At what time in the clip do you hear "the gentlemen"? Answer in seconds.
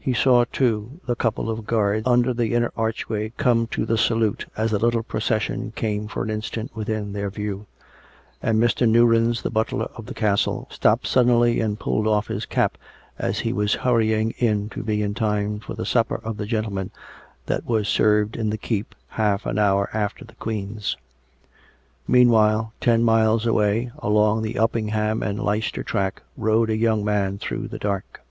16.38-16.90